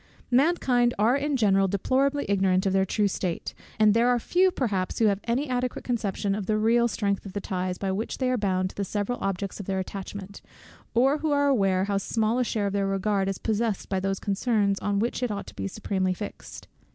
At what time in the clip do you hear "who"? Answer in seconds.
4.97-5.05, 11.19-11.29